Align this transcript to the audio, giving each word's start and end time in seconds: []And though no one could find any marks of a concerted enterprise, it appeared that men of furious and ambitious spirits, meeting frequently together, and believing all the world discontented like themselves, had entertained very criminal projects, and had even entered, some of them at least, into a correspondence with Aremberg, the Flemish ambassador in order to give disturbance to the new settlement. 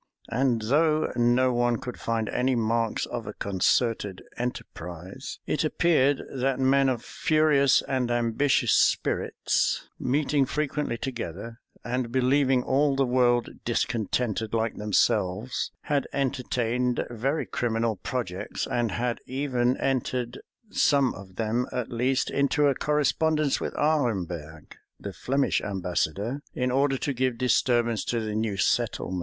[]And 0.29 0.63
though 0.63 1.13
no 1.15 1.53
one 1.53 1.77
could 1.77 1.99
find 1.99 2.27
any 2.29 2.55
marks 2.55 3.05
of 3.05 3.27
a 3.27 3.35
concerted 3.35 4.23
enterprise, 4.35 5.37
it 5.45 5.63
appeared 5.63 6.23
that 6.33 6.59
men 6.59 6.89
of 6.89 7.03
furious 7.03 7.83
and 7.83 8.09
ambitious 8.09 8.71
spirits, 8.73 9.87
meeting 9.99 10.47
frequently 10.47 10.97
together, 10.97 11.59
and 11.85 12.11
believing 12.11 12.63
all 12.63 12.95
the 12.95 13.05
world 13.05 13.51
discontented 13.63 14.55
like 14.55 14.73
themselves, 14.75 15.71
had 15.81 16.07
entertained 16.13 17.05
very 17.11 17.45
criminal 17.45 17.97
projects, 17.97 18.65
and 18.65 18.93
had 18.93 19.19
even 19.27 19.77
entered, 19.77 20.41
some 20.71 21.13
of 21.13 21.35
them 21.35 21.67
at 21.71 21.91
least, 21.91 22.31
into 22.31 22.65
a 22.65 22.73
correspondence 22.73 23.61
with 23.61 23.75
Aremberg, 23.77 24.75
the 24.99 25.13
Flemish 25.13 25.61
ambassador 25.61 26.41
in 26.55 26.71
order 26.71 26.97
to 26.97 27.13
give 27.13 27.37
disturbance 27.37 28.03
to 28.05 28.19
the 28.19 28.33
new 28.33 28.57
settlement. 28.57 29.19